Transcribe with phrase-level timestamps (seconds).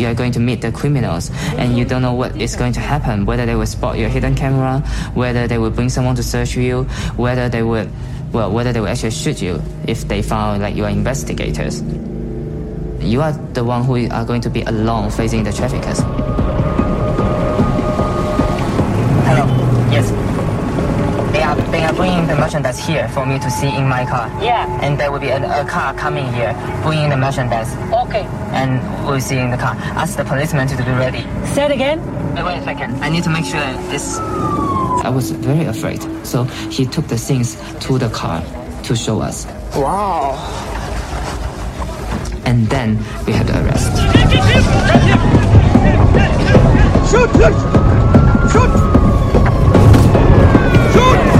[0.00, 2.80] You are going to meet the criminals and you don't know what is going to
[2.80, 4.80] happen, whether they will spot your hidden camera,
[5.12, 6.84] whether they will bring someone to search you,
[7.16, 7.86] whether they will,
[8.32, 11.82] well, whether they will actually shoot you if they found like you are investigators.
[13.00, 16.00] You are the one who are going to be alone facing the traffickers.
[19.28, 19.44] Hello.
[19.92, 20.10] Yes.
[21.32, 24.28] They are they are bringing the merchandise here for me to see in my car.
[24.42, 24.66] Yeah.
[24.82, 27.74] And there will be a, a car coming here bringing the merchandise.
[28.10, 28.26] Okay.
[28.50, 29.76] And we'll see in the car.
[29.94, 31.22] Ask the policeman to be ready.
[31.46, 32.00] Say it again.
[32.34, 33.00] Wait, wait a second.
[33.04, 34.18] I need to make sure that this.
[34.18, 36.42] I was very afraid, so
[36.74, 37.54] he took the things
[37.86, 38.42] to the car
[38.82, 39.46] to show us.
[39.76, 40.34] Wow.
[42.44, 43.92] And then we had the arrest.
[47.10, 47.30] Shoot!
[47.30, 47.54] Shoot!
[48.50, 48.72] Shoot!
[50.92, 51.30] Shoot!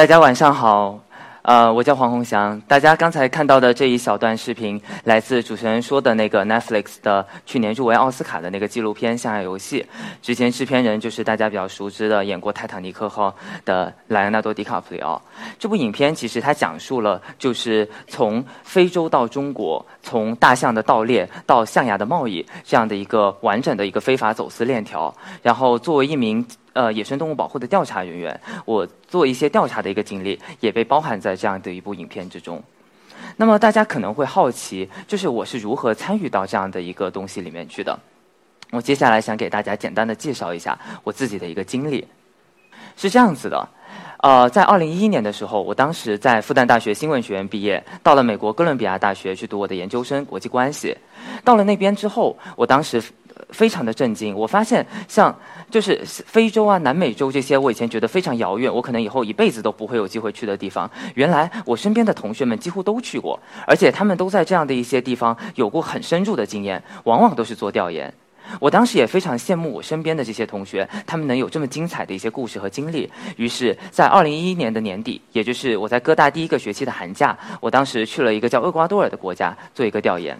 [0.00, 0.98] 大家晚上好，
[1.42, 2.58] 呃，我叫黄宏翔。
[2.62, 9.82] 大家刚才看到的这一小段视频，来自主持人说的那个 Netflix 的去年入围奥斯卡的那个纪录片《象牙游戏》。
[10.22, 13.28] 之前制片人就是大家比较熟知的演过《泰坦尼克号》
[13.66, 15.20] 的莱昂纳多·迪卡普里奥。
[15.58, 25.14] 这部影片其实它讲述了，就是从非洲到中国，从大象的盗猎到象牙的贸易这样的一个完整的一个非法走私链条。
[25.42, 32.62] 然后作为一名呃，野生动物保护的调查人员，我做一些调查的一个经历，也被包含在这样的一部影片之中。
[33.36, 37.98] 那么大家可能会好奇，就是我是如何参与到这样的一个东西里面去的？
[38.70, 42.06] 我接下来想给大家简单的介绍一下我自己的一个经历。
[42.96, 43.68] 是这样子的，
[44.18, 50.96] 呃，在二零一一年的时候，我当时在复旦大学新闻学院毕业，到了美国哥伦比亚大学去读我的研究生国际关系。
[51.44, 53.02] 到了那边之后，我当时。
[53.52, 55.34] 非常的震惊，我发现像
[55.70, 68.12] 就是非洲啊、南美洲这些，我以前觉得非常遥远，我可能以后一辈子都不会有机会去的地方，原来我身边的同学们几乎都去过，而且他们都在这样的一些地方有过很深入的经验，往往都是做调研。
[68.58, 73.08] 我当时也非常羡慕我身边的这些同学，他们能有这么精彩的一些故事和经历。
[73.36, 80.36] 于是，在二零一一年的年底，也就是我在哥大第一个学期的寒假，我当时去了一个叫厄瓜多尔的国家做一个调研。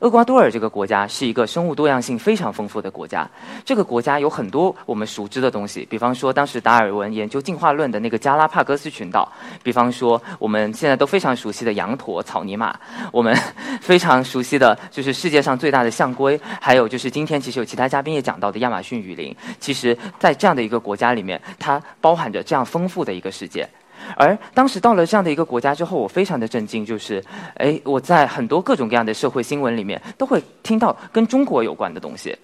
[0.00, 3.28] 厄瓜多尔这个国家是一个生物多样性非常丰富的国家。
[3.66, 9.30] 这个国家有很多我们熟知的东西，比方说当时达尔文研究进化论的那个加拉帕戈斯群岛，
[9.62, 12.74] 比方说我们现在都非常熟悉的羊驼、草泥马，
[13.12, 13.36] 我们
[13.82, 19.36] 非常熟悉的就是世界上最大的象龟，还有就是今天其实有其他嘉宾也讲到的亚马逊雨林。
[19.58, 23.68] 其实，在这样的一个国家里面，它包含着这样丰富的一个世界。
[24.16, 27.22] 而当时到了这样的一个国家之后，我非常的震惊，就是，
[27.54, 32.36] 哎，我在很多各种各样的社会新闻里面都会听到跟中国有关的东西，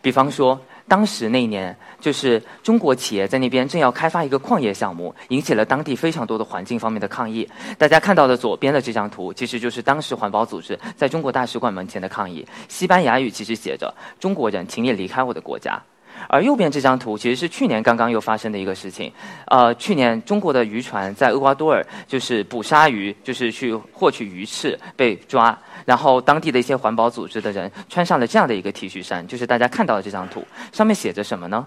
[0.00, 7.48] 比方说，当时那一年，就是中国企业在那边正要开发一个矿业项目，引起了当地非常多的环境方面的抗议。
[7.78, 15.80] 大家看到的左边的这张图，其实就是当时环保组织在中国大使馆门前的抗议，西班牙语其实写着“中国人，请你离开我的国家”。
[16.28, 19.12] 而右边这张图其实是去年刚刚又发生的一个事情，
[19.46, 31.66] 呃，去年中国的渔船在厄瓜多尔就是捕鲨鱼，就是去获取鱼翅被抓，然后当地的一些环保组织的人穿上了这样的一个 T 恤衫，就是大家看到的这张图，上面写着什么呢？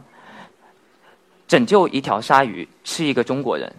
[1.47, 3.71] 拯救一条鲨鱼吃一个中国人。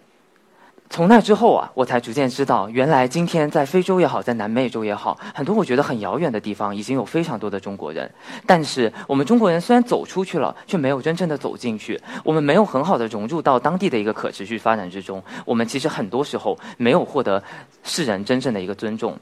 [0.88, 8.10] 从那之后啊，我才逐渐知道，原来今天在非洲也好，在南美洲也好，很多我觉得很遥远的地方，已经有非常多的中国人。
[8.46, 15.22] 但是我们中国人虽然走出去了，却没有真正的走进去，我们没有很好的融入到当地的一个可持续发展之中。
[15.44, 17.42] 我们其实很多时候没有获得
[17.82, 19.18] 世人真正的一个尊重。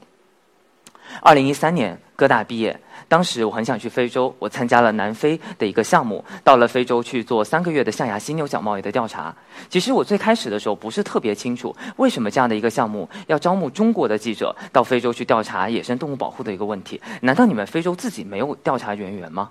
[1.21, 2.79] 二零一三年，哥大毕业。
[3.07, 9.35] 当时我很想去非洲，我参加了南非的一个项目，到了非洲去做三个月的象牙犀牛角贸易的调查。
[9.69, 16.99] 其实我最开始的时候不是特别清楚，为什么这样的一个项目要招募中国的记者到非洲去调查野生动物保护的一个问题？
[17.21, 19.49] 难道你们非洲自己没有调查人员吗？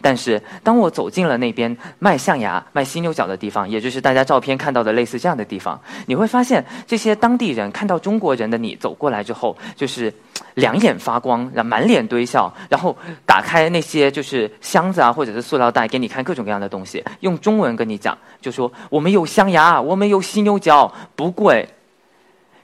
[0.00, 10.12] 但是当我走进了那边卖象牙、卖犀牛角的地方，也就是大家照片看到的类似这样的地方，你会发现这些当地人看到中国人的你走过来之后，就是
[10.54, 12.96] 两眼发光，然后满脸堆笑，然后
[13.26, 21.68] 打开那些就是箱子啊，或者是塑料袋，给你看各种各样的东西，用中文跟你讲，就说我们有象牙，我们有犀牛角，不贵。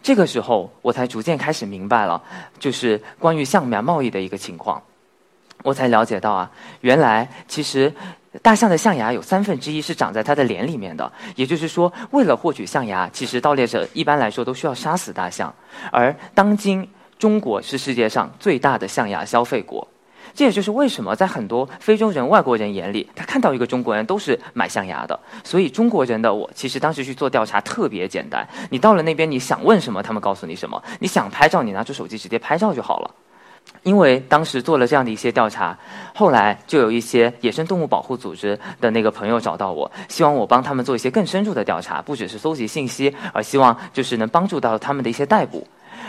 [0.03, 2.23] 这个时候，我才逐渐开始明白了，
[2.59, 4.83] 就是关于象牙贸易的一个情况。
[5.65, 6.51] 我才了解到啊，
[6.83, 7.91] 原来其实
[8.43, 11.11] 大象的象牙有三分之一是长在它的脸里面的。
[11.37, 15.53] 也就是说，为了获取象牙，其实盗猎者一般来说都需要杀死大象。
[15.91, 16.87] 而当今
[17.19, 19.89] 中国是世界上最大的象牙消费国。
[20.35, 25.19] 这也就是为什么在很多非洲人、外国人眼里，他看到一个中国人都是买象牙的。
[25.45, 28.47] 所以中国人的我，其实当时去做调查特别简单。
[28.69, 33.11] 你到了那边，你想问什么，他们告诉你什么；你想拍照，你拿出手机直接拍照就好了。
[33.83, 35.77] 因为当时做了这样的一些调查，
[36.15, 45.67] 后来就有一些野生动物保护组织的那个朋友找到我，希望我帮他们做一些更深入的调查，不只是搜集信息，而希望就是能帮助到他们的一些逮捕。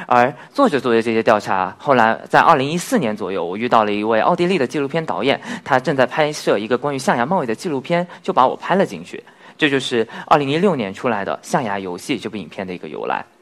[0.07, 9.23] 而做着做着这些调查，后来在二零一四年左右，我遇到了一位奥地利的纪录片导演，他正在拍摄一个关于象牙贸易的纪录片，就把我拍了进去。
[9.57, 13.25] 这就是二零一六年出来的《象牙游戏》这部影片的一个由来。《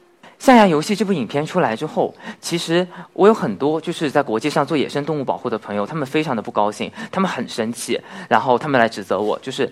[0.44, 7.98] 象牙游戏》这部影片出来之后，其实我有很多就是在国际上做野生动物保护的朋友，他们非常的不高兴，他们很生气，
[8.28, 9.72] 然后他们来指责我，就是。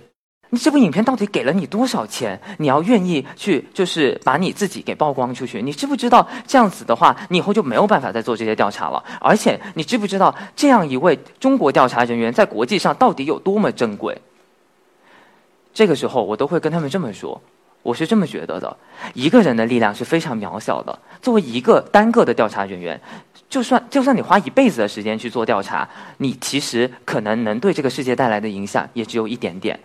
[0.54, 2.40] 你这部影片到底给了你多少钱？
[2.58, 5.62] 你要愿意去，就是把你自己给曝光出去。
[5.62, 9.04] 你知不知道这样子的话，你以后就没有办法再做这些调查了？
[9.20, 14.18] 而且，你知不知道这样一位中国调查人员在国际上到底有多么珍贵？
[15.74, 17.42] 这个时候，我都会跟他们这么说：
[17.84, 18.78] 我是这么觉得的，
[19.14, 20.98] 一个人的力量是非常渺小的。
[21.22, 23.00] 作为一个单个的调查人员，
[23.50, 25.88] 就算就算你花一辈子的时间去做调查，
[26.18, 29.80] 你其实可能能对这个世界带来的影响也只有一点点。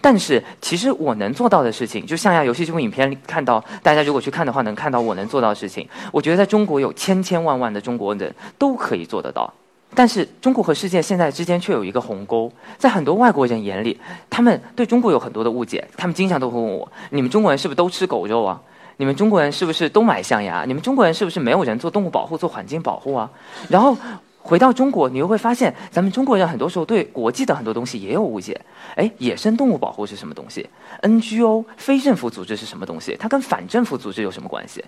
[0.00, 5.86] 但是，其实我能做到的事情，就象牙游戏这部影片里看到，大家如果去看的话，能看到我能做到的事情。
[6.10, 9.52] 我觉得在中国有千千万万的中国人都可以做得到。
[9.94, 13.98] 但是，中国和世界现在之间却有一个鸿沟，在很多外国人眼里，
[14.30, 15.86] 他们对中国有很多的误解。
[15.96, 18.60] 他们经常都会问我：你们中国人是不是都吃狗肉啊？
[18.96, 20.64] 你们中国人是不是都买象牙？
[20.64, 23.30] 你们中国人是不是没有人做动物保护、做环境保护啊？
[23.68, 23.96] 然后。
[24.44, 28.60] 回到中国，你又会发现，咱们中国人很多时候对国际的很多东西也有误解。
[28.96, 30.68] 哎，野生动物保护是什么东西
[31.02, 33.16] ？NGO 非政府组织是什么东西？
[33.20, 34.84] 它跟反政府组织有什么关系？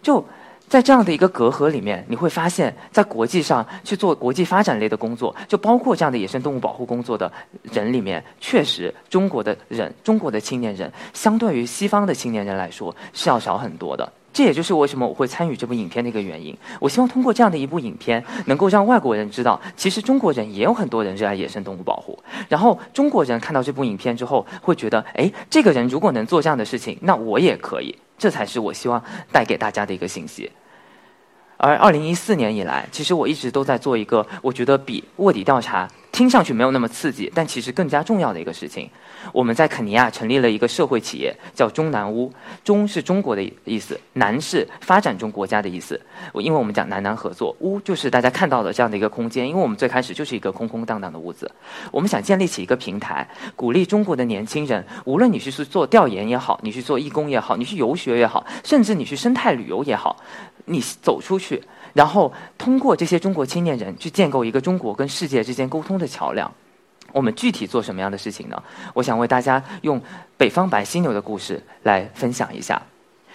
[0.00, 0.24] 就
[0.68, 7.30] 在这样的一个隔阂里面，你会发现在国际上去做国际发展类的工作，就包括这样的野生动物保护工作的
[7.62, 14.12] 人里面，确实中国的人，中国的青年人，相对于西方的青年人来说是要少很多的。
[14.30, 16.56] 这也就是为什么我会参与这部影片的一个原因。
[16.78, 22.16] 我希望通过这样的一部影片，能够让外国人知道，其实中国人也有很多人热爱野生动物保护。
[22.48, 27.92] 然后中国人看到这部影片之后，会觉得，哎，这个人如果能做这样的事情，那我也可以。
[28.18, 30.50] 这才是我希望带给大家的一个信息。
[31.56, 38.90] 而二零一四年以来，其实我一直都在做一个，我觉得比卧底调查听上去没有那么刺激，但其实更加重要的一个事情。
[39.32, 42.32] 我们在肯尼亚成立了一个社会企业，叫中南屋。
[42.64, 46.00] 中是中国的意思，南是发展中国家的意思。
[46.34, 49.46] 因为我们讲南南合作，屋就是大家看到的这样的一个空间。
[49.46, 51.50] 因为我们最开始就是一个空空荡荡的屋子，
[51.92, 60.16] 我们想建立起一个平台，鼓励中国的年轻人，无论你去做调研也好，你去做义工也好，你去游学也好，甚至你去生态旅游也好，
[60.64, 61.62] 你走出去，
[61.98, 66.48] 然后通过这些中国青年人去建构一个中国跟世界之间沟通的桥梁。
[67.10, 68.62] 我们具体做什么样的事情呢？
[68.94, 70.00] 我想为大家用
[70.36, 72.80] 北方白犀牛的故事来分享一下。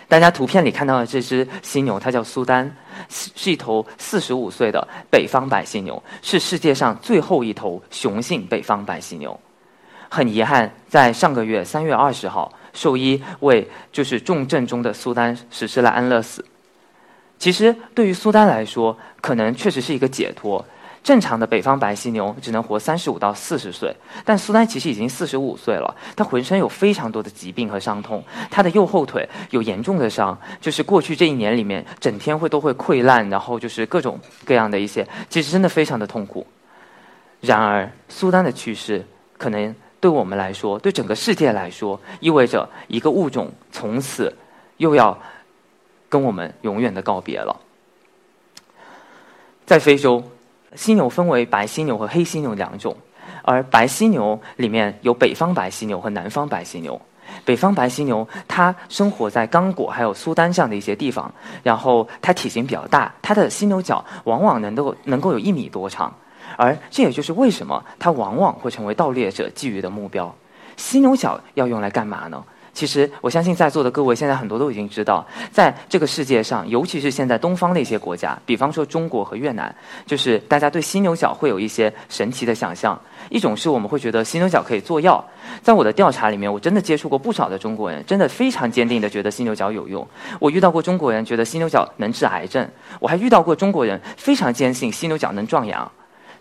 [0.08, 2.74] 大家图片里看到的这只犀牛，它叫苏丹，
[3.10, 9.38] 是一头四十五岁的北方白犀牛，是世界上最后一头雄性北方白犀牛。
[10.08, 16.46] 很遗憾，在上个月三月二十号，兽医为就是重症中的苏丹实施了安乐死。
[17.44, 20.64] 其实对于苏丹来说，可能确实是一个解脱。
[21.04, 25.94] 正常的北方白犀牛只能活三十五到四十岁，但苏丹其实已经四十五岁了。
[26.16, 36.48] 他浑身有非常多的疾病和伤痛，他的右后腿有严重的伤，就是过去这一年里面整天会都会溃烂，然后就是各种各样的一些，其实真的非常的痛苦。
[37.42, 39.06] 然而，苏丹的去世
[39.38, 44.34] 可能对我们来说，对整个世界来说，意味着一个物种从此
[44.78, 45.20] 又要
[46.14, 47.60] 跟我们永远的告别了。
[49.66, 50.24] 在非洲。
[50.76, 52.98] 犀牛分为白犀牛和黑犀牛两种，
[53.44, 57.00] 而白犀牛里面有北方白犀牛和南方白犀牛。
[57.46, 66.12] 北方白犀牛它生活在刚果还有苏丹这样的一些地方，然后它体型比较大，它的犀牛角往往能够能够有一米多长。
[66.58, 70.34] 而这也就是为什么它往往会成为盗猎者觊觎的目标。
[70.76, 72.44] 犀牛角要用来干嘛呢？
[72.74, 79.74] 其实，我相信在座的各位现在很多都已经知道，在这个世界上，尤其是现在东方的一些国家，比方说中国和越南，
[80.08, 83.00] 就是大家对犀牛角会有一些神奇的想象。
[83.30, 85.24] 一种是我们会觉得犀牛角可以做药，
[85.62, 90.06] 在我的调查里面，我真的接触过不少的中国人，真的非常坚定的觉得犀牛角有用。
[90.40, 92.68] 我遇到过中国人觉得犀牛角能治癌症，
[93.00, 95.90] 我还遇到过中国人非常坚信犀牛角能壮阳。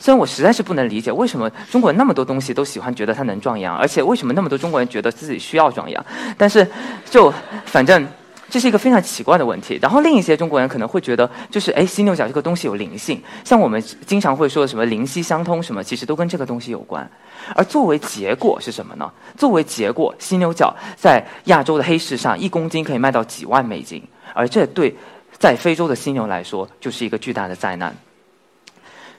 [0.02, 6.04] 虽然我实在是不能理解为什么中国人那么多东西都喜欢觉得它能壮阳，而且为什么那么多中国人觉得自己需要壮阳，
[6.36, 6.68] 但是
[7.08, 7.32] 就
[7.66, 8.04] 反正
[8.50, 9.78] 这是一个非常奇怪的问题。
[9.80, 17.08] 然后另一些中国人可能会觉得，就是哎，犀牛角这个东西有灵性，像我们经常会说什么灵犀相通什么，其实都跟这个东西有关。
[17.54, 19.08] 而作为结果是什么呢？
[19.38, 24.02] 作为结果，犀牛角在亚洲的黑市上一公斤可以卖到几万美金，
[24.34, 24.92] 而这对
[25.38, 27.94] 在非洲的犀牛来说就是一个巨大的灾难。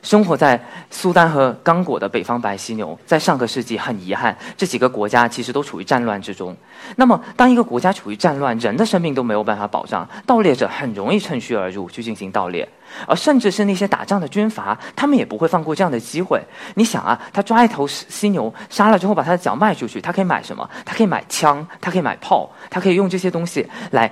[0.03, 6.55] 生活在苏丹和刚果的北方白犀牛，在上个世纪很遗憾，这几个国家其实都处于战乱之中。
[6.97, 12.67] 那么，当一个国家处于战乱，人的生命都没有办法保障，盗猎者很容易趁虚而入去进行盗猎，
[13.07, 16.41] 而甚至是那些打仗的军阀，他们也不会放过这样的机会。
[16.75, 20.69] 你想啊，他抓一头犀牛，杀了之后把他的脚卖出去，他可以买什么？
[20.83, 24.11] 他可以买枪，他可以买炮，他可以用这些东西来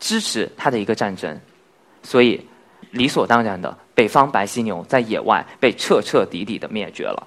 [0.00, 1.38] 支持他的一个战争。
[2.02, 2.40] 所以，
[2.96, 3.76] 理所当然的。
[3.94, 7.26] 北方白犀牛在野外被彻彻底底的灭绝了。